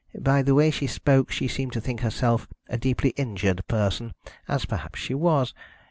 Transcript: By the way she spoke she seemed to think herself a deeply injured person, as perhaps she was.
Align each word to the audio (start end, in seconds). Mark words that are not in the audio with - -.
By 0.19 0.41
the 0.41 0.55
way 0.55 0.71
she 0.71 0.87
spoke 0.87 1.29
she 1.29 1.47
seemed 1.47 1.73
to 1.73 1.79
think 1.79 1.99
herself 1.99 2.47
a 2.67 2.75
deeply 2.75 3.11
injured 3.17 3.61
person, 3.67 4.15
as 4.47 4.65
perhaps 4.65 4.97
she 4.97 5.13
was. 5.13 5.53